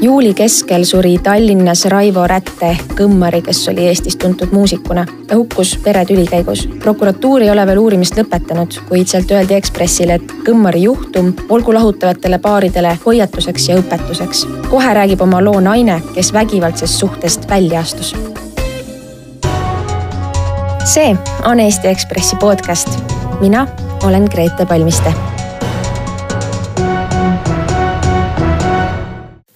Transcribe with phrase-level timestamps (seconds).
[0.00, 5.04] juuli keskel suri Tallinnas Raivo Rätte ehk Kõmmari, kes oli Eestis tuntud muusikuna.
[5.26, 6.68] ta hukkus peretüli käigus.
[6.78, 12.38] prokuratuur ei ole veel uurimist lõpetanud, kuid sealt öeldi Ekspressile, et Kõmmari juhtum olgu lahutavatele
[12.38, 14.46] paaridele hoiatuseks ja õpetuseks.
[14.70, 18.14] kohe räägib oma loo naine, kes vägivaldsest suhtest välja astus.
[20.84, 22.88] see on Eesti Ekspressi podcast.
[23.40, 23.66] mina
[24.04, 25.29] olen Grete Palmiste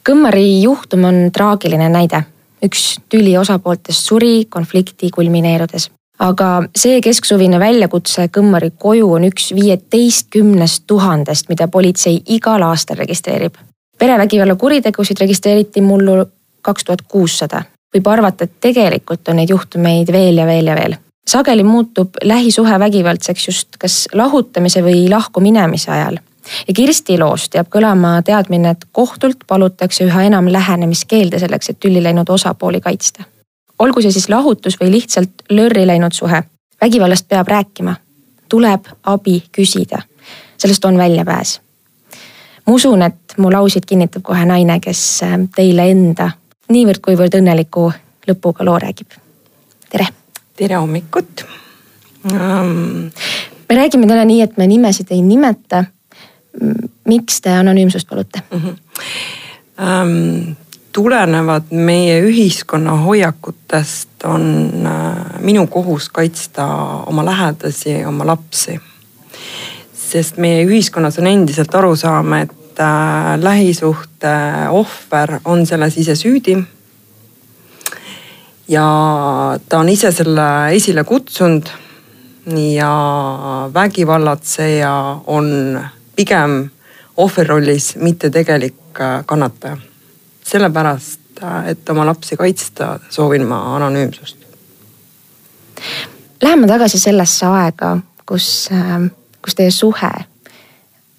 [0.05, 2.25] Kõmmari juhtum on traagiline näide.
[2.65, 5.91] üks tüli osapooltest suri konflikti kulmineerudes.
[6.19, 13.55] aga see kesksuvine väljakutse Kõmmari koju on üks viieteistkümnest tuhandest, mida politsei igal aastal registreerib.
[13.99, 16.27] perevägivalla kuritegusid registreeriti mullu
[16.63, 17.63] kaks tuhat kuussada.
[17.97, 20.97] võib arvata, et tegelikult on neid juhtumeid veel ja veel ja veel
[21.27, 26.19] sageli muutub lähisuhe vägivaldseks just kas lahutamise või lahkuminemise ajal
[26.69, 32.03] ja Kirsti loost jääb kõlama teadmine, et kohtult palutakse üha enam lähenemiskeelde selleks, et tülli
[32.03, 33.25] läinud osapooli kaitsta.
[33.79, 36.43] olgu see siis lahutus või lihtsalt lörri läinud suhe,
[36.81, 37.97] vägivallast peab rääkima,
[38.49, 40.03] tuleb abi küsida,
[40.59, 41.61] sellest on väljapääs.
[42.67, 46.31] ma usun, et mu lausid kinnitab kohe naine, kes äh, teile enda
[46.69, 47.91] niivõrd-kuivõrd õnneliku
[48.29, 49.11] lõpuga loo räägib.
[49.91, 50.07] tere.
[50.57, 51.45] tere hommikut
[52.33, 53.11] um....
[53.69, 55.85] me räägime täna nii, et me nimesid ei nimeta
[57.05, 58.59] miks te anonüümsust palute mm?
[58.59, 58.77] -hmm.
[59.75, 60.55] Ähm,
[60.93, 66.67] tulenevad meie ühiskonna hoiakutest, on äh, minu kohus kaitsta
[67.07, 68.81] oma lähedasi, oma lapsi.
[69.95, 74.35] sest meie ühiskonnas on endiselt arusaam, et äh, lähisuhte
[74.71, 76.63] ohver on selles ise süüdi.
[78.69, 78.87] ja
[79.69, 81.67] ta on ise selle esile kutsunud
[82.77, 82.95] ja
[83.75, 85.81] vägivallatseja on
[86.17, 86.71] pigem
[87.17, 89.77] ohverrollis, mitte tegelik äh, kannataja.
[90.45, 94.37] sellepärast, äh, et oma lapsi kaitsta, soovin ma anonüümsust.
[96.43, 97.97] Läheme tagasi sellesse aega,
[98.27, 99.11] kus, äh,
[99.43, 100.13] kus teie suhe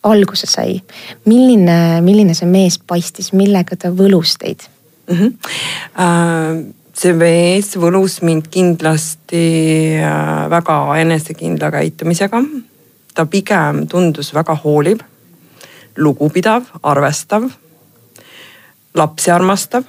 [0.03, 0.81] alguse sai.
[1.25, 4.61] milline, milline see mees paistis, millega ta võlus teid
[5.09, 5.15] mm?
[5.17, 6.73] -hmm.
[6.93, 9.97] see mees võlus mind kindlasti
[10.49, 12.43] väga enesekindla käitumisega
[13.15, 14.99] ta pigem tundus väga hooliv,
[15.97, 17.47] lugupidav, arvestav,
[18.95, 19.83] lapsi armastav.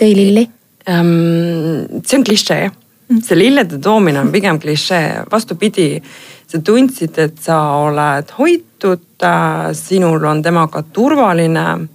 [0.00, 0.44] tõi lilli?
[0.88, 2.70] Ehm, see on klišee,
[3.22, 6.02] see lillede toomine on pigem klišee, vastupidi,
[6.48, 11.88] sa tundsid, et sa oled hoitud, äh, sinul on temaga turvaline.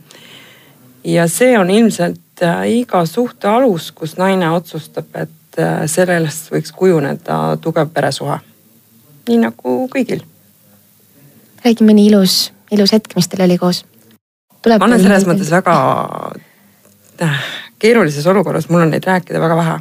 [1.03, 6.73] ja see on ilmselt äh, iga suhte alus, kus naine otsustab, et äh, sellest võiks
[6.73, 8.40] kujuneda tugev peresuhe
[9.30, 10.24] nii nagu kõigil.
[11.66, 13.84] räägi mõni ilus, ilus hetk, mis teil oli koos.
[14.66, 15.75] ma olen selles mõttes väga
[17.22, 17.46] äh,
[17.80, 19.80] keerulises olukorras, mul on neid rääkida väga vähe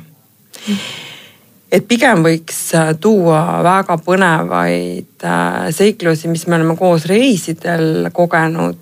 [1.72, 8.80] et pigem võiks äh, tuua väga põnevaid äh, seiklusi, mis me oleme koos reisidel kogenud,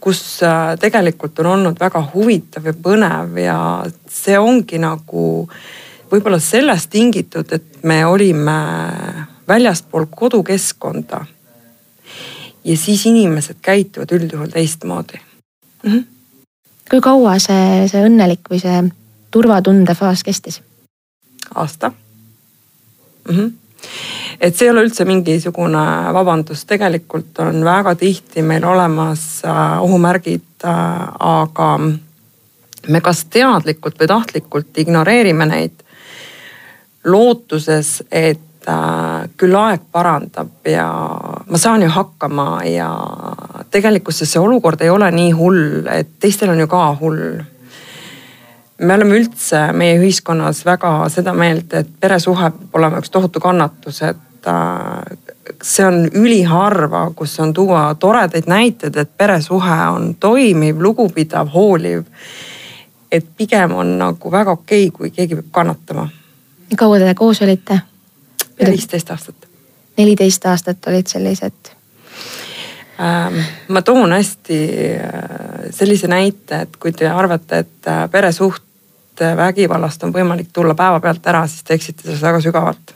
[0.00, 0.40] kus
[0.80, 3.56] tegelikult on olnud väga huvitav ja põnev ja
[4.08, 5.24] see ongi nagu
[6.12, 8.56] võib-olla sellest tingitud, et me olime
[9.48, 11.24] väljaspool kodukeskkonda.
[12.64, 15.20] ja siis inimesed käituvad üldjuhul teistmoodi
[15.82, 15.92] mm.
[15.92, 16.04] -hmm.
[16.90, 18.84] kui kaua see, see õnnelik või see
[19.30, 20.62] turvatunde faas kestis?
[21.54, 21.92] aasta
[23.28, 23.36] mm.
[23.36, 23.52] -hmm
[24.40, 25.82] et see ei ole üldse mingisugune
[26.14, 31.68] vabandus, tegelikult on väga tihti meil olemas äh, ohumärgid, äh, aga
[32.88, 35.84] me kas teadlikult või tahtlikult ignoreerime neid
[37.04, 40.86] lootuses, et äh, küll aeg parandab ja
[41.46, 42.90] ma saan ju hakkama ja
[43.70, 47.42] tegelikkuses see olukord ei ole nii hull, et teistel on ju ka hull.
[48.78, 54.02] me oleme üldse meie ühiskonnas väga seda meelt, et peresuhe peab olema üks tohutu kannatus,
[54.02, 55.18] et äh,
[55.62, 62.04] see on üliharva, kus on tuua toredaid näiteid, et peresuhe on toimiv, lugupidav, hooliv.
[63.12, 66.08] et pigem on nagu väga okei okay,, kui keegi peab kannatama.
[66.76, 67.80] kaua te koos olite?
[68.58, 69.48] Viisteist aastat.
[69.96, 71.72] neliteist aastat olid sellised?
[73.02, 73.38] Ähm,
[73.68, 74.58] ma toon hästi
[74.96, 78.62] äh, sellise näite, et kui te arvate, et äh, peresuht
[79.36, 82.94] vägivallast on võimalik tulla päevapealt ära, siis te eksite selles väga sügavalt.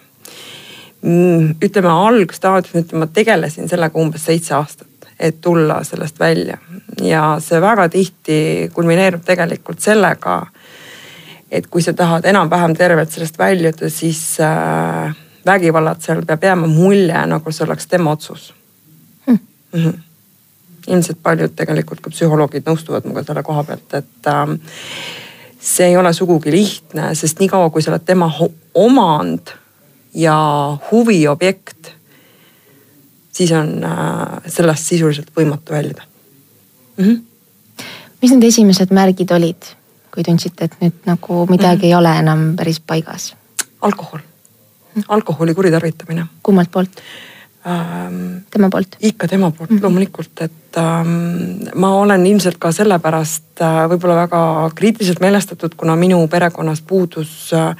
[1.03, 6.57] Mm, ütleme algstaadiumis, ütleme ma tegelesin sellega umbes seitse aastat, et tulla sellest välja
[7.03, 8.39] ja see väga tihti
[8.75, 10.41] kulmineerub tegelikult sellega,
[11.51, 15.15] et kui sa tahad enam-vähem tervelt sellest väljuda, siis äh,
[15.47, 18.55] vägivallatsejal peab jääma mulje, nagu see oleks tema otsus
[19.27, 19.39] hm..
[19.73, 20.01] Mm -hmm.
[20.87, 24.59] ilmselt paljud tegelikult ka psühholoogid nõustuvad minuga selle koha pealt, et äh,
[25.61, 28.31] see ei ole sugugi lihtne, sest niikaua kui sa oled tema
[28.75, 29.55] omand
[30.15, 30.37] ja
[30.91, 31.91] huviobjekt,
[33.33, 36.03] siis on äh, sellest sisuliselt võimatu väljuda
[36.97, 37.05] mm.
[37.05, 37.85] -hmm.
[38.23, 39.75] mis need esimesed märgid olid,
[40.15, 41.87] kui tundsite, et nüüd nagu midagi mm -hmm.
[41.87, 43.37] ei ole enam päris paigas?
[43.81, 44.19] alkohol,
[45.09, 46.27] alkoholi kuritarvitamine.
[46.43, 46.91] kummalt poolt?
[47.67, 48.37] ähm,.
[48.51, 48.97] tema poolt?
[49.01, 49.83] ikka tema poolt mm -hmm.
[49.83, 56.29] loomulikult, et ähm, ma olen ilmselt ka sellepärast äh, võib-olla väga kriitiliselt meelestatud, kuna minu
[56.29, 57.77] perekonnas puudus äh,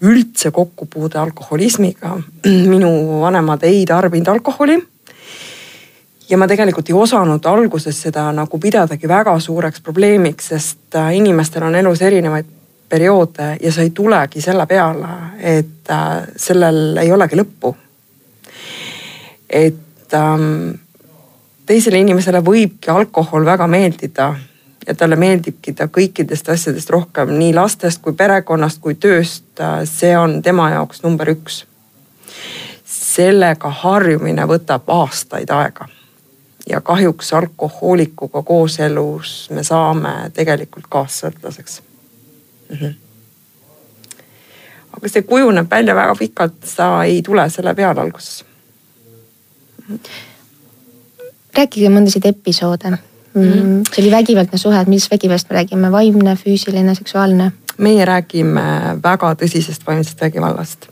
[0.00, 2.16] üldse kokkupuude alkoholismiga.
[2.74, 4.82] minu vanemad ei tarbinud alkoholi.
[6.28, 11.62] ja ma tegelikult ei osanud alguses seda nagu pidadagi väga suureks probleemiks, sest äh, inimestel
[11.62, 12.46] on elus erinevaid
[12.88, 15.08] perioode ja sa ei tulegi selle peale,
[15.40, 17.74] et äh, sellel ei olegi lõppu
[19.54, 20.74] et ähm,
[21.66, 24.34] teisele inimesele võibki alkohol väga meeldida
[24.86, 29.46] ja talle meeldibki ta kõikidest asjadest rohkem, nii lastest kui perekonnast kui tööst.
[29.60, 31.64] Äh, see on tema jaoks number üks.
[32.94, 35.86] sellega harjumine võtab aastaid aega
[36.66, 41.80] ja kahjuks alkohoolikuga kooselus me saame tegelikult kaassõltlaseks
[42.70, 42.76] mm.
[42.76, 42.94] -hmm.
[44.96, 48.44] aga see kujuneb välja väga pikalt, sa ei tule selle peale alguses
[51.56, 53.42] rääkige mõndasid episoode mm.
[53.42, 53.82] -hmm.
[53.94, 57.52] see oli vägivaldne suhe, et millist vägivallast me räägime, vaimne, füüsiline, seksuaalne?
[57.78, 60.88] meie räägime väga tõsisest vaimsest vägivallast.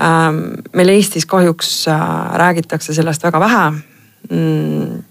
[0.00, 0.38] Ähm,
[0.72, 2.00] meil Eestis kahjuks äh,
[2.34, 3.70] räägitakse sellest väga vähe.
[4.30, 5.02] Mm,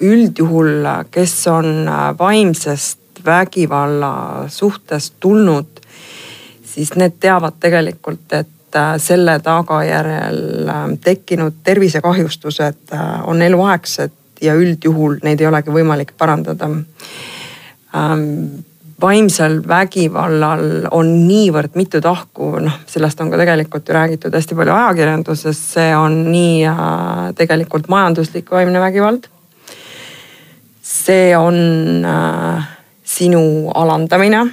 [0.00, 5.80] üldjuhul, kes on äh, vaimsest vägivalla suhtest tulnud,
[6.64, 14.12] siis need teavad tegelikult, et Äh, selle tagajärjel ähm, tekkinud tervisekahjustused äh, on eluaegsed
[14.44, 16.68] ja üldjuhul neid ei olegi võimalik parandada.
[17.96, 18.60] Ähm,
[19.00, 24.76] vaimsel vägivallal on niivõrd mitu tahku, noh sellest on ka tegelikult ju räägitud hästi palju
[24.76, 26.78] ajakirjanduses, see on nii äh,
[27.40, 29.30] tegelikult majanduslik vaimne vägivald.
[30.82, 32.04] see on
[33.18, 34.46] sinu alandamine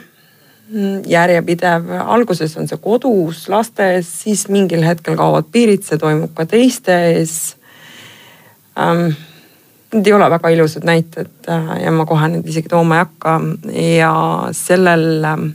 [1.07, 6.97] järjepidev, alguses on see kodus, lastes, siis mingil hetkel kaovad piirid, see toimub ka teiste
[7.13, 7.55] ees
[8.79, 9.13] ähm,.
[9.95, 13.35] Need ei ole väga ilusad näited äh, ja ma kohe neid isegi tooma ei hakka
[13.95, 14.09] ja
[14.51, 15.45] sellel ähm,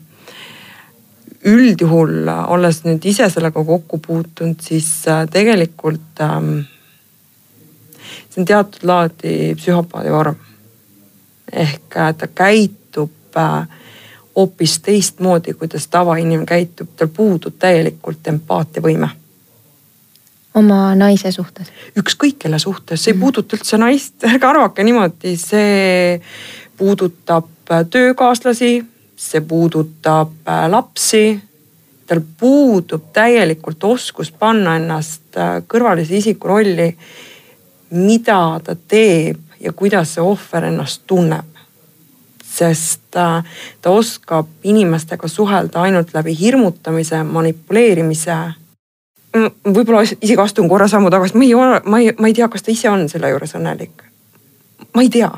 [1.51, 6.63] üldjuhul, olles nüüd ise sellega kokku puutunud, siis äh, tegelikult ähm,
[8.31, 10.41] see on teatud laadi psühhopaadi vorm.
[11.53, 12.80] ehk äh, ta käitub
[14.37, 19.09] hoopis teistmoodi, kuidas tavainimene käitub, tal puudub täielikult empaatiavõime.
[20.55, 21.73] oma naise suhtes?
[21.99, 23.21] ükskõik kelle suhtes, see ei mm.
[23.21, 26.21] puuduta üldse naist, ärge arvake niimoodi, see
[26.77, 28.73] puudutab äh, töökaaslasi,
[29.17, 31.41] see puudutab äh, lapsi.
[32.07, 36.89] tal puudub täielikult oskus panna ennast äh, kõrvalise isiku rolli,
[37.91, 41.50] mida ta teeb ja kuidas see ohver ennast tunneb
[42.61, 48.37] sest ta oskab inimestega suhelda ainult läbi hirmutamise, manipuleerimise.
[49.65, 52.67] võib-olla isegi astun korra sammu tagasi, ma ei ole, ma ei, ma ei tea, kas
[52.67, 54.05] ta ise on selle juures õnnelik.
[54.95, 55.31] ma ei tea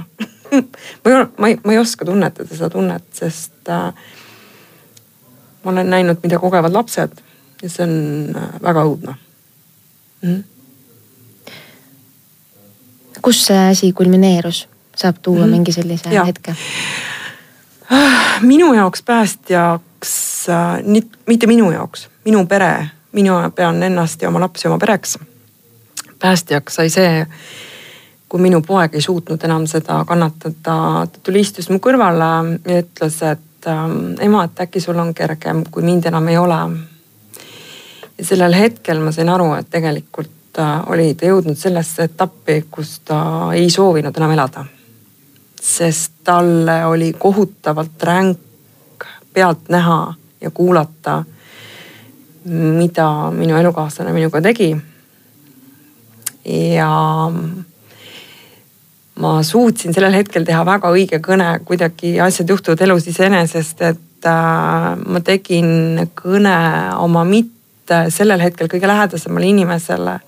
[1.05, 3.93] ma ei, ma ei, ma ei oska tunnetada seda tunnet, sest äh,
[5.65, 7.23] ma olen näinud, mida kogevad lapsed
[7.63, 7.95] ja see on
[8.37, 9.15] äh, väga õudne
[10.23, 10.43] mm.
[13.23, 14.67] kus see asi kulmineerus?
[14.97, 16.25] saab tuua mm mingi sellise ja.
[16.25, 16.55] hetke?
[18.41, 20.83] Minu jaoks päästjaks, äh,
[21.27, 25.19] mitte minu jaoks, minu pere, mina pean ennast ja oma lapsi oma pereks.
[26.19, 27.27] päästjaks sai see,
[28.29, 33.19] kui minu poeg ei suutnud enam seda kannatada, ta tuli, istus mu kõrvale ja ütles,
[33.27, 36.61] et ähm, ema, et äkki sul on kergem, kui mind enam ei ole.
[38.19, 43.01] ja sellel hetkel ma sain aru, et tegelikult äh, oli ta jõudnud sellesse etappi, kus
[43.05, 44.65] ta ei soovinud enam elada
[45.63, 51.25] sest talle oli kohutavalt ränk pealt näha ja kuulata,
[52.51, 54.77] mida minu elukaaslane minuga tegi.
[56.45, 57.31] ja
[59.15, 64.89] ma suutsin sellel hetkel teha väga õige kõne, kuidagi asjad juhtuvad elus iseenesest, et äh,
[64.99, 66.59] ma tegin kõne
[66.99, 70.19] oma mitte sellel hetkel kõige lähedasemale inimesele.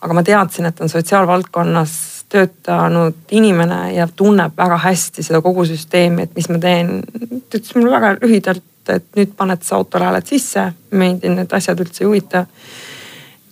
[0.00, 6.26] aga ma teadsin, et on sotsiaalvaldkonnas töötanud inimene ja tunneb väga hästi seda kogu süsteemi,
[6.26, 7.02] et mis ma teen.
[7.50, 11.80] ta ütles mulle väga lühidalt, et nüüd paned sa autole hääled sisse, meid need asjad
[11.80, 12.46] üldse ei huvita.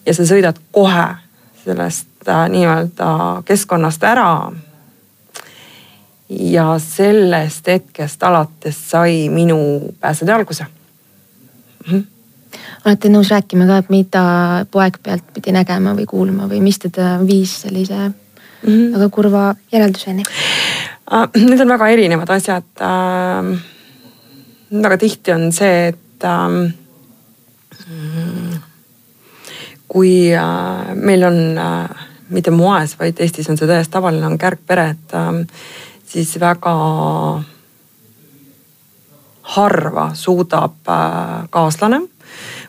[0.06, 1.06] ja sa sõidad kohe
[1.64, 4.52] sellest äh, nii-öelda keskkonnast ära
[6.28, 11.92] ja sellest hetkest alates sai minu pääsetee alguse mm.
[11.92, 12.02] -hmm.
[12.84, 14.24] olete nõus rääkima ka, et mida
[14.70, 18.10] poeg pealt pidi nägema või kuulma või mis teda viis sellise
[18.66, 18.92] mm -hmm.
[18.92, 20.22] väga kurva järelduseni?
[21.10, 22.64] Ah, need on väga erinevad asjad.
[22.80, 23.58] Ähm,
[24.82, 26.72] väga tihti on see, et ähm,
[29.88, 31.88] kui äh, meil on äh,
[32.28, 35.44] mitte moes, vaid Eestis on see täiesti tavaline, on kärgpere, et ähm,
[36.06, 36.74] siis väga
[39.42, 42.00] harva suudab äh, kaaslane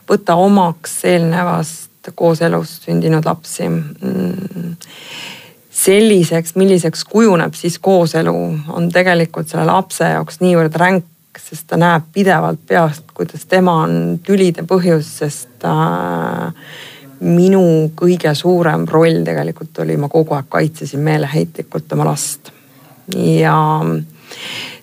[0.08, 3.66] võtta omaks eelnevast kooselust sündinud lapsi.
[5.76, 8.36] Selliseks, milliseks kujuneb siis kooselu,
[8.72, 11.04] on tegelikult selle lapse jaoks niivõrd ränk,
[11.36, 16.54] sest ta näeb pidevalt peast, kuidas tema on tülide põhjus, sest äh,
[17.20, 22.52] minu kõige suurem roll tegelikult oli, ma kogu aeg kaitsesin meeleheitlikult oma last.
[23.16, 23.56] ja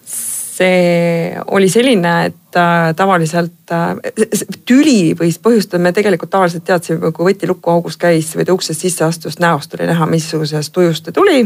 [0.05, 2.42] see oli selline, et
[2.95, 3.95] tavaliselt äh,
[4.65, 9.05] tüli võis põhjustada, me tegelikult tavaliselt teadsime, kui võti lukuaugus käis või ta uksest sisse
[9.05, 11.39] astus, näost oli näha, missugusest tujust ta tuli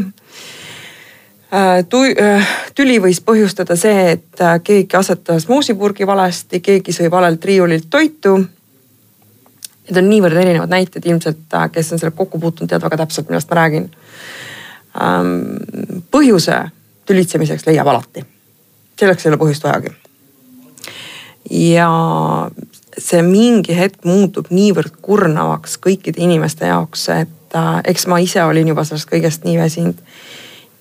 [1.52, 8.38] äh, tüli võis põhjustada see, et keegi asetas moosipurgi valesti, keegi sõi valelt riiulilt toitu.
[9.88, 13.50] Need on niivõrd erinevad näited ilmselt, kes on sellega kokku puutunud, teavad väga täpselt, millest
[13.54, 13.86] ma räägin.
[15.00, 15.30] Ähm,
[16.12, 16.66] põhjuse
[17.08, 18.26] tülitsemiseks leiab alati
[19.00, 19.94] selleks ei ole põhjust vajagi.
[21.52, 21.90] Ja
[22.98, 28.74] see mingi hetk muutub niivõrd kurnavaks kõikide inimeste jaoks, et äh, eks ma ise olin
[28.74, 30.02] juba sellest kõigest nii väsinud.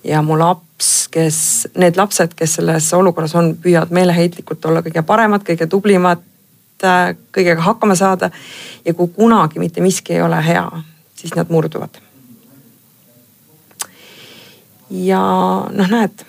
[0.03, 5.43] ja mu laps, kes, need lapsed, kes selles olukorras on, püüavad meeleheitlikult olla kõige paremad,
[5.43, 6.23] kõige tublimad
[6.83, 8.31] äh,, kõigega hakkama saada.
[8.85, 10.67] ja kui kunagi mitte miski ei ole hea,
[11.15, 12.01] siis nad murduvad.
[14.89, 15.21] ja
[15.69, 16.25] noh, näed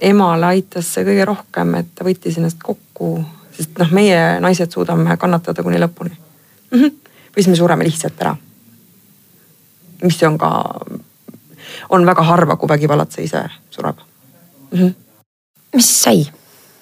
[0.00, 3.20] emale aitas see kõige rohkem, et ta võttis ennast kokku,
[3.56, 6.78] sest noh, meie naised suudame kannatada kuni lõpuni mm.
[6.78, 6.90] -hmm.
[7.36, 8.36] või siis me sureme lihtsalt ära.
[10.02, 10.50] mis on ka,
[11.88, 13.96] on väga harva, kui vägivallatseja ise sureb
[14.70, 14.78] mm.
[14.78, 14.94] -hmm.
[15.74, 16.26] mis sai?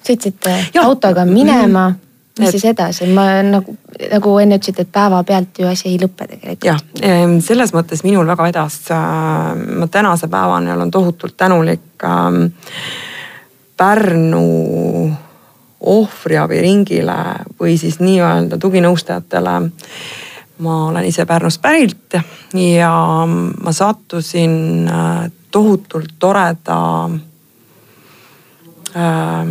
[0.07, 2.05] sõitsite autoga minema mm, -hmm
[2.39, 2.51] mis et...
[2.51, 3.77] siis edasi, ma nagu,
[4.11, 6.65] nagu enne ütlesite, et päevapealt ju asi ei lõpe tegelikult.
[6.67, 6.81] jah,
[7.45, 8.79] selles mõttes minul väga vedas.
[8.91, 12.45] Äh, ma tänase päevani olen tohutult tänulik ähm,
[13.77, 14.43] Pärnu
[15.85, 17.17] ohvriabiringile
[17.59, 19.55] või siis nii-öelda tuginõustajatele.
[20.57, 22.15] ma olen ise Pärnust pärit
[22.53, 22.91] ja
[23.63, 27.09] ma sattusin äh, tohutult toreda
[28.95, 29.47] äh,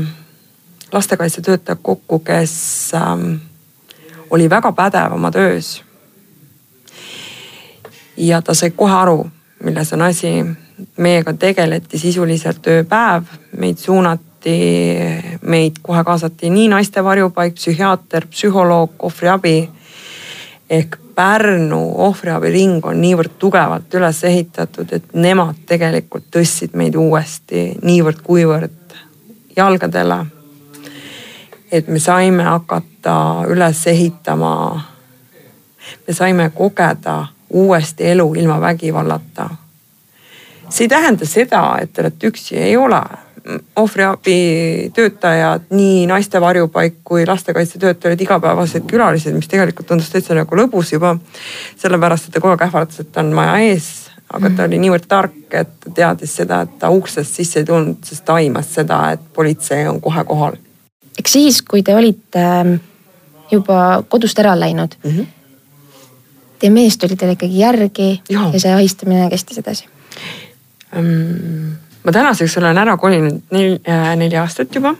[0.94, 3.34] lastekaitsetöötaja kokku, kes ähm,
[4.30, 5.82] oli väga pädev oma töös.
[8.16, 9.26] ja ta sai kohe aru,
[9.64, 10.44] milles on asi.
[10.96, 14.58] meiega tegeleti sisuliselt ööpäev, meid suunati,
[15.44, 19.70] meid kohe kaasati nii naiste varjupaik, psühhiaater, psühholoog, ohvriabi.
[20.70, 28.96] ehk Pärnu ohvriabiring on niivõrd tugevalt üles ehitatud, et nemad tegelikult tõstsid meid uuesti niivõrd-kuivõrd
[29.56, 30.24] jalgadele
[31.74, 34.80] et me saime hakata üles ehitama.
[36.06, 39.50] me saime kogeda uuesti elu ilma vägivallata.
[40.68, 43.02] see ei tähenda seda, et te olete üksi, ei ole.
[43.76, 51.16] Ohvriabitöötajad, nii naiste varjupaik kui lastekaitsetöötajad igapäevased külalised, mis tegelikult tundus täitsa nagu lõbus juba.
[51.76, 55.04] sellepärast, et ta kogu aeg ähvardas, et ta on maja ees aga ta oli niivõrd
[55.08, 59.10] tark, et ta teadis seda, et ta uksest sisse ei tulnud, sest ta aimas seda,
[59.12, 60.56] et politsei on kohe kohal
[61.18, 62.76] eks siis, kui te olite ähm,
[63.52, 65.10] juba kodust ära läinud mm.
[65.10, 65.26] -hmm.
[66.58, 69.88] Teie mees tuli teile ikkagi järgi ja, ja see ahistamine kestis edasi
[70.96, 71.76] um,?
[72.04, 74.94] Ma tänaseks olen ära kolinud nel, äh, neli aastat juba.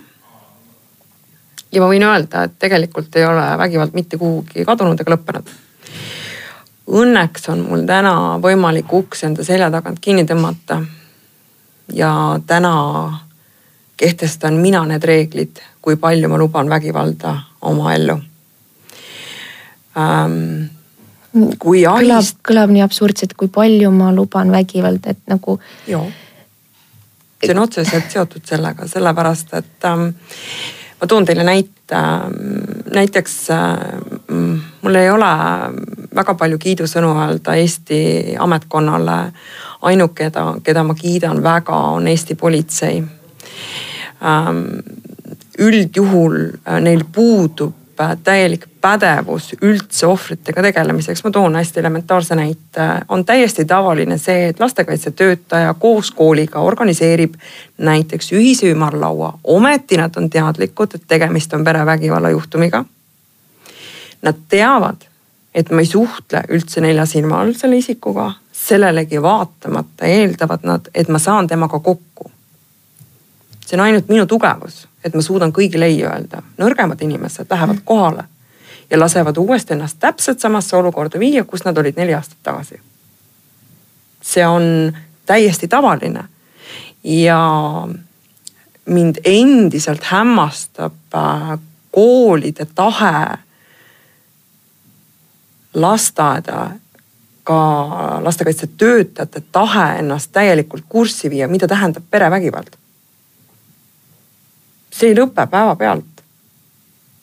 [1.73, 5.49] ja ma võin öelda, et tegelikult ei ole vägivald mitte kuhugi kadunud ega lõppenud.
[6.85, 10.85] Õnneks on mul täna võimalik uks enda selja tagant kinni tõmmata.
[11.93, 12.75] ja täna
[13.97, 18.21] kehtestan mina need reeglid, kui palju ma luban vägivalda oma ellu
[19.97, 20.71] ähm,.
[21.59, 22.07] kui ahist.
[22.07, 25.59] kõlab, kõlab nii absurdselt, kui palju ma luban vägivalda, et nagu.
[27.43, 30.07] See on otseselt seotud sellega, sellepärast et ähm,
[31.01, 32.01] ma toon teile näite,
[32.95, 33.75] näiteks äh,
[34.83, 35.33] mul ei ole
[36.15, 38.01] väga palju kiidusõnu öelda Eesti
[38.39, 39.19] ametkonnale.
[39.85, 43.03] ainuke, keda, keda ma kiidan väga, on Eesti politsei
[44.25, 44.81] Ähm,
[45.59, 47.75] üldjuhul äh, neil puudub
[48.25, 51.25] täielik pädevus üldse ohvritega tegelemiseks.
[51.25, 52.89] ma toon hästi elementaarse näite.
[53.09, 57.35] on täiesti tavaline see, et lastekaitsetöötaja koos kooliga organiseerib
[57.79, 59.39] näiteks ühise ümarlaua.
[59.45, 62.85] ometi nad on teadlikud, et tegemist on perevägivalla juhtumiga.
[64.23, 64.97] Nad teavad,
[65.55, 68.33] et ma ei suhtle üldse nelja silma all selle isikuga.
[68.53, 72.31] sellelegi vaatamata eeldavad nad, et ma saan temaga kokku.
[73.67, 76.43] See on ainult minu tugevus et ma suudan kõigile ei öelda.
[76.59, 77.85] nõrgemad inimesed lähevad mm.
[77.85, 78.25] kohale
[78.91, 82.81] ja lasevad uuesti ennast täpselt samasse olukorda viia, kus nad olid neli aastat tagasi.
[84.23, 86.25] see on täiesti tavaline
[87.05, 87.41] ja
[88.87, 91.59] mind endiselt hämmastab äh,
[91.91, 93.39] koolide tahe
[95.75, 96.71] lasteaeda
[97.45, 97.61] ka
[98.25, 102.77] lastekaitsetöötajate tahe ennast täielikult kurssi viia, mida tähendab perevägivald
[104.95, 106.23] see ei lõpe päevapealt.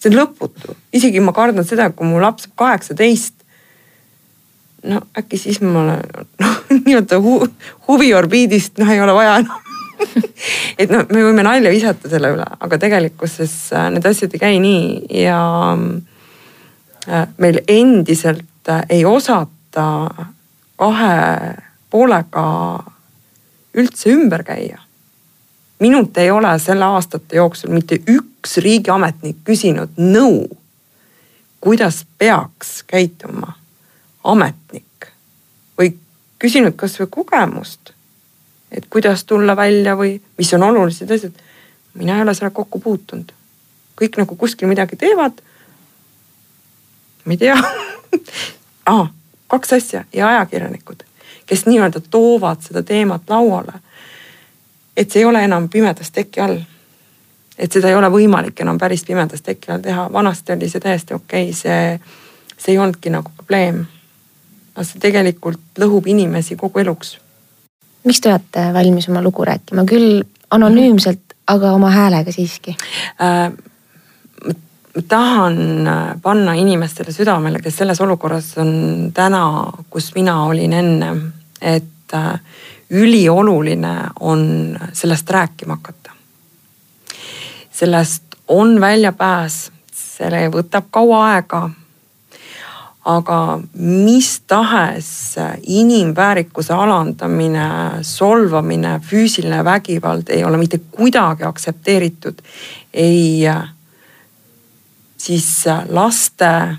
[0.02, 3.36] see on lõputu, isegi ma kardan seda, kui mu laps saab kaheksateist.
[4.92, 7.40] no äkki siis ma olen noh nii-öelda hu,
[7.88, 9.68] huviorbiidist, noh ei ole vaja enam
[10.82, 14.62] et noh, me võime nalja visata selle üle, aga tegelikkuses äh, need asjad ei käi
[14.64, 15.42] nii ja
[17.08, 19.86] äh, meil endiselt äh, ei osata
[20.82, 21.18] kahe
[21.94, 22.46] poolega
[23.78, 24.82] üldse ümber käia
[25.82, 30.46] minult ei ole selle aastate jooksul mitte üks riigiametnik küsinud nõu,
[31.62, 33.56] kuidas peaks käituma
[34.24, 35.10] ametnik
[35.80, 35.96] või
[36.40, 37.94] küsinud kasvõi kogemust,
[38.72, 41.34] et kuidas tulla välja või mis on olulised asjad.
[41.94, 43.32] mina ei ole sellega kokku puutunud.
[44.02, 45.42] kõik nagu kuskil midagi teevad.
[47.26, 47.58] ma ei tea
[48.86, 49.10] ah,
[49.48, 51.04] kaks asja ja ajakirjanikud,
[51.46, 53.82] kes nii-öelda toovad seda teemat lauale
[54.98, 56.60] et see ei ole enam pimedas teki all.
[57.58, 61.14] et seda ei ole võimalik enam päris pimedas teki all teha, vanasti oli see täiesti
[61.14, 62.00] okei okay., see,
[62.58, 63.86] see ei olnudki nagu probleem.
[64.76, 67.18] aga see tegelikult lõhub inimesi kogu eluks.
[68.04, 72.78] miks te olete valmis oma lugu rääkima, küll anonüümselt, aga oma häälega siiski
[73.22, 73.52] äh,?
[74.96, 81.12] ma tahan äh, panna inimestele südamele, kes selles olukorras on täna, kus mina olin enne,
[81.62, 82.40] et äh,
[82.92, 86.12] ülioluline on sellest rääkima hakata.
[87.72, 91.70] sellest on väljapääs, see võtab kaua aega.
[93.06, 97.70] aga mis tahes inimväärikuse alandamine,
[98.02, 102.44] solvamine, füüsiline vägivald ei ole mitte kuidagi aktsepteeritud
[102.94, 103.42] ei
[105.18, 106.78] siis laste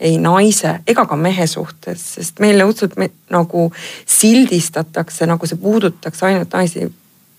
[0.00, 3.68] ei naise ega ka mehe suhtes, sest meile õudselt me, nagu
[4.06, 6.92] sildistatakse, nagu see puudutaks ainult naisi.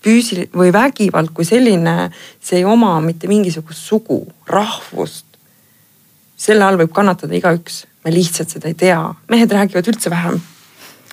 [0.05, 5.25] füüsil- või vägivald kui selline, see ei oma mitte mingisugust sugu, rahvust.
[6.37, 10.41] selle all võib kannatada igaüks, me lihtsalt seda ei tea, mehed räägivad üldse vähem.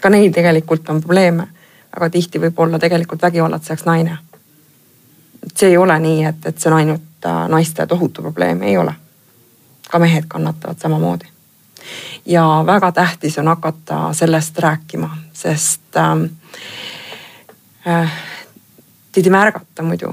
[0.01, 1.47] ka neil tegelikult on probleeme,
[1.95, 4.19] väga tihti võib olla tegelikult vägivallatsejaks naine.
[5.57, 8.95] see ei ole nii, et, et see on ainult äh, naiste tohutu probleem, ei ole
[9.93, 11.29] ka mehed kannatavad samamoodi
[12.27, 16.25] ja väga tähtis on hakata sellest rääkima, sest ähm,
[17.87, 18.13] äh,
[19.13, 20.13] teid ei märgata muidu.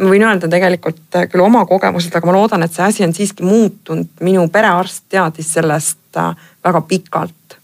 [0.00, 3.14] ma võin öelda tegelikult äh, küll oma kogemused, aga ma loodan, et see asi on
[3.14, 4.08] siiski muutunud.
[4.20, 6.34] minu perearst teadis sellest äh,
[6.64, 7.58] väga pikalt.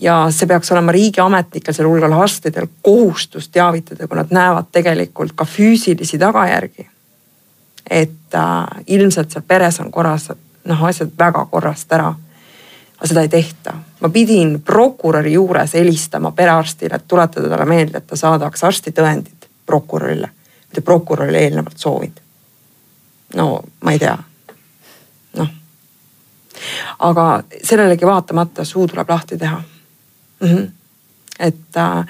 [0.00, 6.18] ja see peaks olema riigiametnikel, sealhulgal arstidel kohustus teavitada, kui nad näevad tegelikult ka füüsilisi
[6.18, 6.88] tagajärgi.
[7.90, 10.30] Et äh, ilmselt seal peres on korras
[10.64, 12.14] noh, asjad väga korrast ära.
[12.96, 13.74] aga seda ei tehta.
[14.00, 20.30] ma pidin prokuröri juures helistama perearstile, et tuletada talle meelde, et ta saadaks arstitõendid prokurörile,
[20.70, 22.20] mida prokurör oli eelnevalt soovinud.
[23.34, 24.18] no ma ei tea,
[25.36, 25.48] noh.
[26.98, 29.62] aga sellelegi vaatamata suu tuleb lahti teha
[30.40, 30.48] mm.
[30.48, 30.70] -hmm.
[31.38, 32.06] et äh,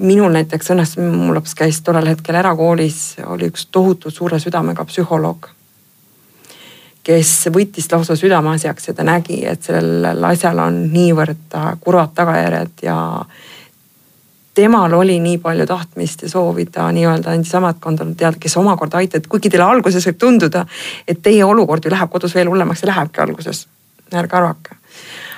[0.00, 5.50] minul näiteks õnnestus, mu laps käis tollel hetkel erakoolis, oli üks tohutu suure südamega psühholoog
[7.10, 12.98] kes võttis lausa südameasjaks ja ta nägi, et sellel asjal on niivõrd kurvad tagajärjed ja
[14.54, 19.28] temal oli nii palju tahtmist ja soovi, ta nii-öelda andis ametkonda teada, kes omakorda aitab,
[19.30, 20.66] kuigi teile alguses võib tunduda,
[21.08, 23.66] et teie olukord ju läheb kodus veel hullemaks ja lähebki alguses.
[24.12, 24.76] ärge arvake.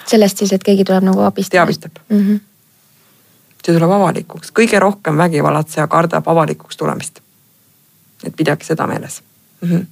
[0.06, 1.58] sellest siis, et keegi tuleb nagu abistada?
[1.58, 2.18] teavitab mm.
[2.18, 2.40] -hmm.
[3.62, 7.20] See tuleb avalikuks, kõige rohkem vägivallatseja kardab avalikuks tulemist.
[8.24, 9.22] et pidage seda meeles
[9.60, 9.68] mm.
[9.68, 9.86] -hmm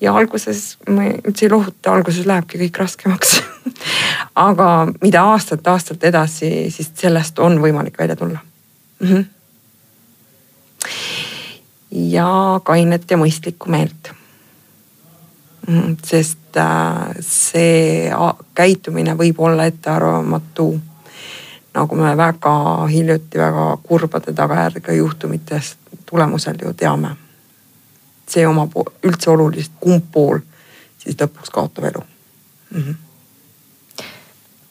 [0.00, 3.42] ja alguses ma üldse ei lohuta, alguses lähebki kõik raskemaks
[4.48, 8.38] aga mida aastat-aastalt edasi, siis sellest on võimalik välja tulla
[9.00, 9.08] mm.
[9.08, 9.24] -hmm.
[11.90, 14.18] ja kainet ja mõistlikku meelt
[15.68, 18.08] Mhm, sest äh, see
[18.56, 20.70] käitumine võib olla ettearvamatu.
[21.74, 22.52] Nagu me väga
[22.90, 27.16] hiljuti väga kurbade tagajärgedega juhtumitest tulemusel ju teame.
[28.28, 30.38] see omab üldse olulist, kumb pool
[30.98, 32.02] siis lõpuks kaotab elu
[32.70, 32.82] mm.
[32.82, 32.94] -hmm.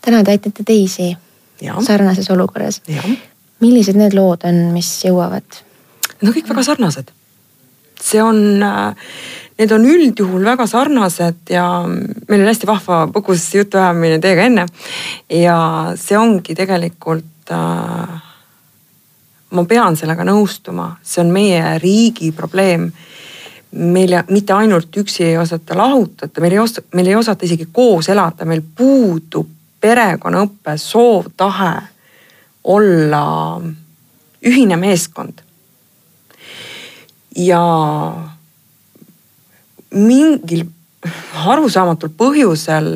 [0.01, 1.17] täna te aitate teisi
[1.62, 1.75] ja.
[1.88, 2.81] sarnases olukorras.
[3.60, 5.63] millised need lood on, mis jõuavad?
[6.23, 7.12] On kõik väga sarnased.
[8.01, 8.95] see on äh,
[9.58, 14.65] need on üldjuhul väga sarnased ja meil oli hästi vahva põgus jutuajamine teiega enne.
[15.34, 15.58] ja
[15.98, 18.22] see ongi tegelikult äh,.
[19.50, 22.91] ma pean sellega nõustuma, see on meie riigi probleem.
[23.72, 28.10] meil mitte ainult üksi ei osata lahutada, meil ei oska, meil ei osata isegi koos
[28.10, 29.50] elada, meil puudub
[29.82, 31.74] perekonnaõpe, soov, tahe
[32.63, 33.26] olla
[34.46, 35.41] ühine meeskond.
[37.38, 37.62] ja
[39.97, 40.65] mingil
[41.47, 42.88] arusaamatul põhjusel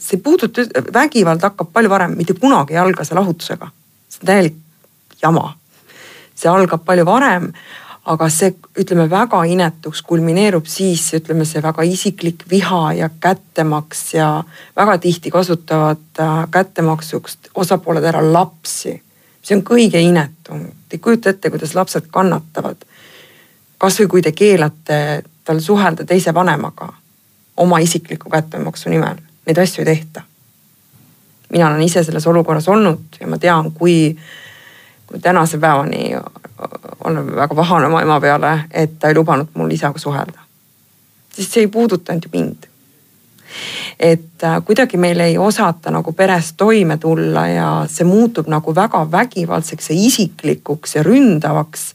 [0.00, 3.70] see puudutab, vägivald hakkab palju varem, mitte kunagi ei alga see lahutusega.
[4.08, 4.56] see on täielik
[5.22, 5.54] jama.
[6.34, 7.52] see algab palju varem,
[8.04, 14.28] aga see ütleme väga inetuks kulmineerub siis ütleme see väga isiklik viha ja kättemaks ja
[14.76, 19.00] väga tihti kasutavad äh, kättemaksuks osapooled ära lapsi.
[19.42, 22.84] see on kõige inetum, te ei kujuta ette, kuidas lapsed kannatavad.
[23.78, 26.92] kasvõi kui te keelate tal suhelda teise vanemaga
[27.56, 30.22] oma isikliku kättemaksu nimel, neid asju ei tehta.
[31.52, 34.16] mina olen ise selles olukorras olnud ja ma tean, kui,
[35.06, 36.16] kui tänase päevani
[37.04, 40.40] olen väga pahane oma ema peale, et ta ei lubanud mul isaga suhelda.
[41.34, 42.66] sest see ei puuduta ainult ju mind.
[44.00, 49.10] et äh, kuidagi meil ei osata nagu peres toime tulla ja see muutub nagu väga
[49.10, 51.94] vägivaldseks ja isiklikuks ja ründavaks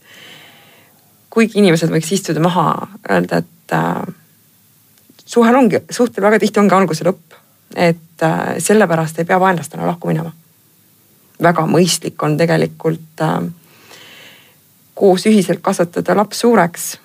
[1.30, 4.02] kuigi inimesed võiks istuda maha, öelda, et äh,
[5.26, 7.38] suhel ongi, suhtel väga tihti ongi algus ja lõpp.
[7.76, 10.32] et äh, sellepärast ei pea vaenlastena lahku minema.
[11.42, 13.38] väga mõistlik on tegelikult äh,
[14.94, 16.98] koos ühiselt kasvatada laps suureks.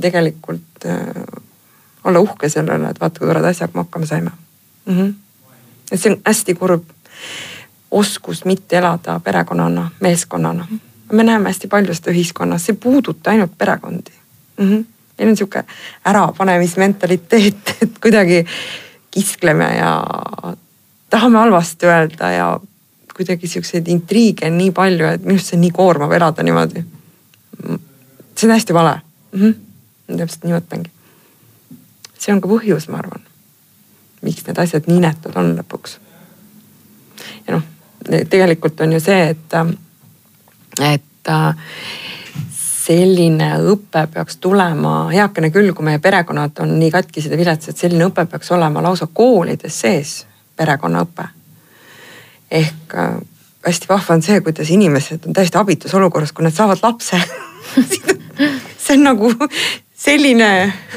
[0.00, 1.22] tegelikult äh,
[2.04, 4.30] olla uhke sellele, et vaata kui toreda asjaga me hakkama saime
[4.86, 4.98] mm.
[4.98, 5.14] -hmm.
[5.92, 6.84] et see on hästi kurb
[7.90, 10.66] oskus mitte elada perekonnana, meeskonnana.
[10.70, 14.12] -hmm me näeme hästi palju seda ühiskonnas, see ei puuduta ainult perekondi
[14.56, 14.70] mm.
[14.70, 14.84] -hmm.
[15.18, 15.64] meil on sihuke
[16.04, 18.46] ärapanemismentaliteet, et kuidagi
[19.10, 20.04] kiskleme ja
[21.10, 22.60] tahame halvasti öelda ja
[23.16, 26.84] kuidagi siukseid intriige on nii palju, et minu arust see on nii koormav elada niimoodi.
[28.36, 29.00] see on hästi vale
[29.32, 29.40] mm.
[29.40, 29.54] -hmm.
[30.08, 30.90] ma täpselt nii mõtlengi.
[32.18, 33.22] see on ka põhjus, ma arvan,
[34.22, 35.96] miks need asjad nii inetud on lõpuks.
[37.46, 37.62] ja noh,
[38.30, 39.54] tegelikult on ju see, et
[40.80, 41.54] et äh,
[42.86, 48.06] selline õpe peaks tulema, heakene küll, kui meie perekonnad on nii katkised ja viletsad, selline
[48.10, 50.18] õpe peaks olema lausa koolides sees,
[50.56, 51.28] perekonnaõpe.
[52.50, 53.16] ehk äh,
[53.66, 57.18] hästi vahva on see, kuidas inimesed on täiesti abitus olukorras, kui nad saavad lapse
[58.86, 59.32] see on nagu
[59.96, 60.50] selline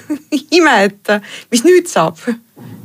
[0.58, 1.16] ime, et
[1.52, 2.20] mis nüüd saab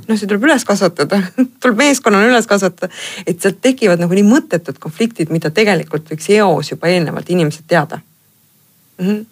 [0.09, 1.21] noh, see tuleb üles kasvatada
[1.63, 2.93] tuleb meeskonnana üles kasvatada,
[3.27, 8.01] et sealt tekivad nagu nii mõttetud konfliktid, mida tegelikult võiks eos juba eelnevalt inimesed teada
[8.01, 9.07] mm.
[9.07, 9.25] -hmm.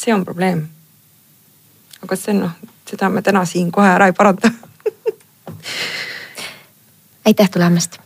[0.00, 0.66] see on probleem.
[2.02, 2.52] aga see noh,
[2.90, 4.50] seda me täna siin kohe ära ei paranda
[7.28, 7.98] aitäh tulemast.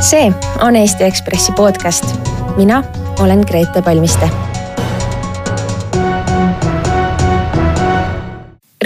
[0.00, 2.04] see on Eesti Ekspressi podcast.
[2.56, 2.84] mina
[3.18, 4.51] olen Grete Palmiste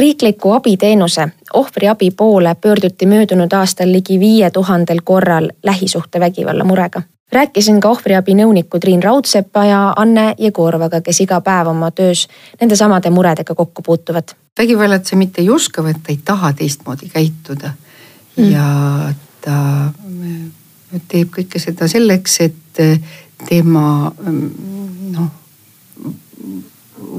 [0.06, 7.02] riikliku abiteenuse ohvriabi poole pöörduti möödunud aastal ligi viie tuhandel korral lähisuhtevägivalla murega.
[7.32, 12.28] rääkisin ka ohvriabi nõuniku Triin Raudsepa ja Anne Jegorovaga, kes iga päev oma töös
[12.60, 14.28] nendesamade muredega kokku puutuvad.
[14.58, 17.70] vägivallat sa mitte ei oska, vaid ta ei taha teistmoodi käituda
[18.36, 18.50] mm.
[18.52, 19.58] ja ta
[21.08, 22.82] teeb kõike seda selleks, et
[23.48, 24.12] tema
[25.18, 25.30] noh,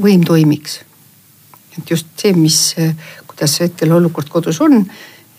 [0.01, 0.87] võim toimiks
[1.77, 2.59] et just see, mis,
[3.27, 4.81] kuidas hetkel olukord kodus on,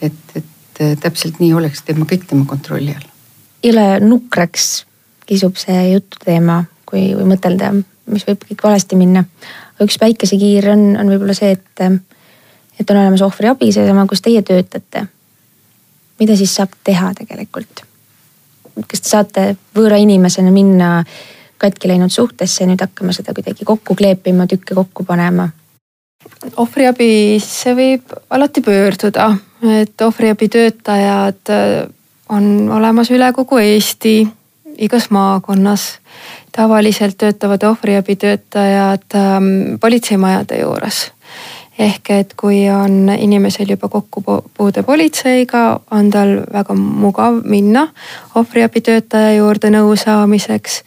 [0.03, 3.09] et, et täpselt nii oleks tema, kõik tema kontrolli all.
[3.64, 4.68] jõle nukraks
[5.29, 7.72] kisub see jututeema, kui, kui mõtelda,
[8.09, 9.24] mis võib kõik valesti minna.
[9.83, 11.83] üks päikesekiir on, on võib-olla see, et,
[12.81, 15.07] et on olemas ohvriabi, seesama, kus teie töötate.
[16.20, 17.85] mida siis saab teha tegelikult?
[18.87, 21.05] kas te saate võõra inimesena minna
[21.59, 25.48] katki läinud suhtesse nüüd hakkama seda kuidagi kokku kleepima, tükke kokku panema?
[26.57, 29.31] Ohvriabisse võib alati pöörduda,
[29.81, 31.87] et ohvriabitöötajad äh,
[32.28, 34.20] on olemas üle kogu Eesti,
[34.78, 35.98] igas maakonnas.
[36.52, 41.12] tavaliselt töötavad ohvriabitöötajad ähm, politseimajade juures.
[41.78, 47.88] ehk et kui on inimesel juba kokkupuude politseiga, on tal väga mugav minna
[48.35, 50.83] ohvriabitöötaja juurde nõu saamiseks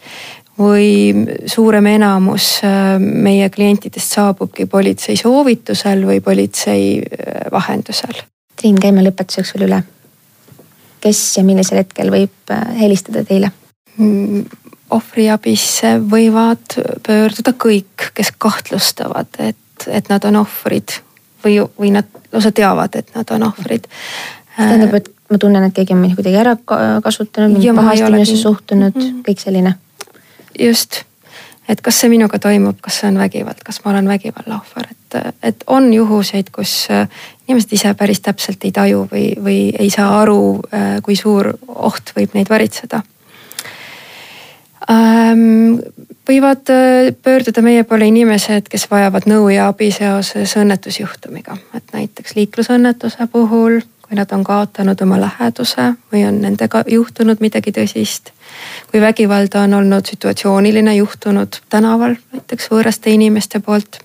[0.62, 1.14] või
[1.46, 8.22] suurem enamus äh, meie klientidest saabubki politsei soovitusel või politsei äh, vahendusel.
[8.56, 9.82] Triin, käime lõpetuseks veel üle.
[11.02, 13.50] kes ja millisel hetkel võib äh, helistada teile?
[13.96, 14.44] Mm,
[14.92, 21.00] ohvriabisse võivad pöörduda kõik, kes kahtlustavad, et, et nad on ohvrid
[21.44, 23.88] või, või nad lausa teavad, et nad on ohvrid.
[24.56, 26.56] tähendab, et ma tunnen, et keegi on mind kuidagi ära
[27.02, 29.24] kasutanud, mind pahasti minusse suhtunud mm, -hmm.
[29.28, 29.74] kõik selline
[30.58, 31.02] just,
[31.68, 35.36] et kas see minuga toimub, kas see on vägivald, kas ma olen vägivalla ohver, et,
[35.42, 37.08] et on juhuseid, kus äh,
[37.48, 40.42] inimesed ise päris täpselt ei taju või, või ei saa aru,
[40.74, 43.02] äh, kui suur oht võib neid varitseda.
[44.90, 45.78] Ähm,
[46.28, 52.34] võivad äh, pöörduda meie poole inimesed, kes vajavad nõu ja abi seoses õnnetusjuhtumiga, et näiteks
[52.38, 53.80] liiklusõnnetuse puhul,
[54.12, 58.34] kui nad on kaotanud oma läheduse või on nendega juhtunud midagi tõsist
[58.90, 63.98] kui vägivalda on olnud situatsiooniline, juhtunud tänaval näiteks võõraste inimeste poolt.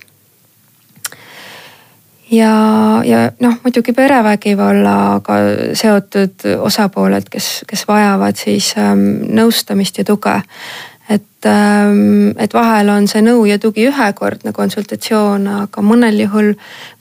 [2.31, 2.51] ja,
[3.05, 5.35] ja noh, muidugi perevägivallaga
[5.73, 10.41] seotud osapooled, kes, kes vajavad siis ähm, nõustamist ja tuge
[11.09, 16.53] et, ähm, et vahel on see nõu ja tugi ühekordne konsultatsioon, aga mõnel juhul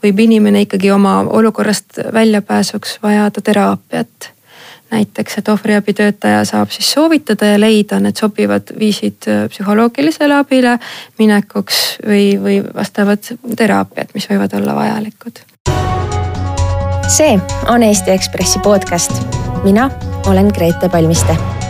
[0.05, 4.33] võib inimene ikkagi oma olukorrast väljapääsuks vajada teraapiat
[4.91, 10.79] näiteks, et ohvriabitöötaja saab siis soovitada ja leida need sobivad viisid äh, psühholoogilisele abile
[11.19, 15.43] minekuks või, või vastavad teraapiad, mis võivad olla vajalikud.
[17.09, 17.39] see
[17.69, 19.13] on Eesti Ekspressi podcast.
[19.65, 19.91] mina
[20.27, 21.66] olen Grete Palmiste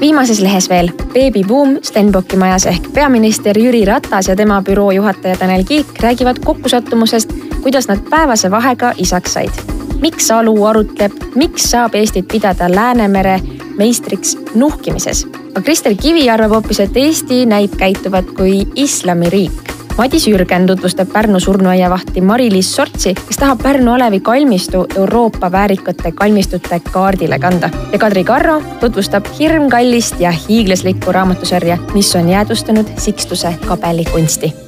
[0.00, 5.64] viimases lehes veel beebibuum Stenbocki majas ehk peaminister Jüri Ratas ja tema büroo juhataja Tanel
[5.64, 7.32] Kiik räägivad kokkusattumusest,
[7.62, 9.50] kuidas nad päevase vahega isaks said.
[10.00, 13.40] miks Alu arutleb, miks saab Eestit pidada Läänemere
[13.76, 15.26] meistriks nuhkimises.
[15.50, 21.40] aga Kristel Kivi arvab hoopis, et Eesti näib käituvat kui islamiriik Madis Jürgen tutvustab Pärnu
[21.40, 27.70] surnuaiavahti Mari-Liis Sortsi, kes tahab Pärnu alevi kalmistu Euroopa väärikate kalmistute kaardile kanda.
[27.92, 34.65] ja Kadri Karro tutvustab hirmkallist ja hiiglaslikku raamatusarja, mis on jäädvustanud Sikstuse kabelikunsti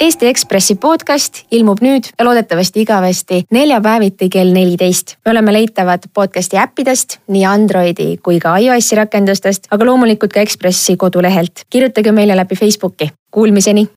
[0.00, 5.16] Eesti Ekspressi podcast ilmub nüüd ja loodetavasti igavesti neljapäeviti kell neliteist.
[5.24, 10.96] me oleme leitavad podcasti äppidest, nii Androidi kui ka iOS-i rakendustest, aga loomulikult ka Ekspressi
[10.96, 11.66] kodulehelt.
[11.70, 13.12] kirjutage meile läbi Facebooki.
[13.30, 13.88] Kuulmiseni